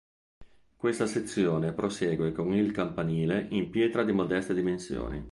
Questa 0.77 1.05
sezione 1.05 1.73
prosegue 1.73 2.31
con 2.31 2.55
il 2.55 2.71
campanile 2.71 3.45
in 3.51 3.69
pietra 3.69 4.03
di 4.03 4.11
modeste 4.11 4.55
dimensioni. 4.55 5.23